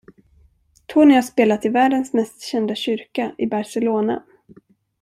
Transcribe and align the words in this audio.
Tony 0.87 1.13
har 1.15 1.21
spelat 1.21 1.65
i 1.65 1.69
världens 1.69 2.13
mest 2.13 2.41
kända 2.41 2.75
kyrka 2.75 3.35
i 3.37 3.45
Barcelona. 3.47 4.23